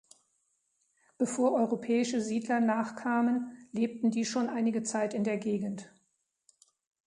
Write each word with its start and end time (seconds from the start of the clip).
Bevor 1.19 1.51
europäische 1.51 2.21
Siedler 2.21 2.59
nach 2.59 2.95
kamen, 2.95 3.55
lebten 3.71 4.09
die 4.09 4.25
schon 4.25 4.49
einige 4.49 4.81
Zeit 4.81 5.13
in 5.13 5.23
der 5.23 5.37
Gegend. 5.37 5.93